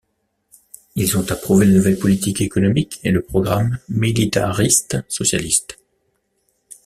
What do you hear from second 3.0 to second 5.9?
et le programme militariste-socialiste.